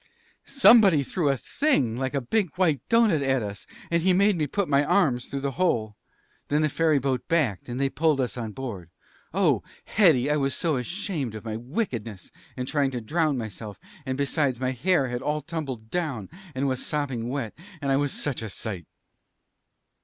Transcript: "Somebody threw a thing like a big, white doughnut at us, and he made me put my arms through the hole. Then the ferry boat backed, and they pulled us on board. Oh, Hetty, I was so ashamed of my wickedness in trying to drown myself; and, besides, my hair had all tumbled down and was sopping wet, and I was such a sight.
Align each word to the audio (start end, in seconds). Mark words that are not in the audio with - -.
"Somebody 0.47 1.03
threw 1.03 1.29
a 1.29 1.37
thing 1.37 1.95
like 1.95 2.15
a 2.15 2.21
big, 2.21 2.49
white 2.55 2.81
doughnut 2.89 3.21
at 3.21 3.43
us, 3.43 3.67
and 3.91 4.01
he 4.01 4.13
made 4.13 4.35
me 4.35 4.47
put 4.47 4.67
my 4.67 4.83
arms 4.83 5.27
through 5.27 5.41
the 5.41 5.51
hole. 5.61 5.95
Then 6.47 6.63
the 6.63 6.69
ferry 6.69 6.97
boat 6.97 7.27
backed, 7.27 7.69
and 7.69 7.79
they 7.79 7.87
pulled 7.87 8.19
us 8.19 8.35
on 8.35 8.51
board. 8.51 8.89
Oh, 9.31 9.61
Hetty, 9.85 10.27
I 10.31 10.37
was 10.37 10.55
so 10.55 10.75
ashamed 10.77 11.35
of 11.35 11.45
my 11.45 11.55
wickedness 11.55 12.31
in 12.57 12.65
trying 12.65 12.89
to 12.89 12.99
drown 12.99 13.37
myself; 13.37 13.77
and, 14.03 14.17
besides, 14.17 14.59
my 14.59 14.71
hair 14.71 15.07
had 15.09 15.21
all 15.21 15.39
tumbled 15.43 15.91
down 15.91 16.29
and 16.55 16.67
was 16.67 16.83
sopping 16.83 17.29
wet, 17.29 17.53
and 17.79 17.91
I 17.91 17.97
was 17.97 18.11
such 18.11 18.41
a 18.41 18.49
sight. 18.49 18.87